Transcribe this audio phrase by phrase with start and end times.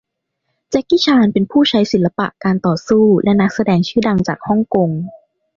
[0.69, 4.89] แจ็คกี้ชานเป็นผู้ใช้ศิลปะการต่อสู้และนักแสดงชื่อดังจากฮ่องกง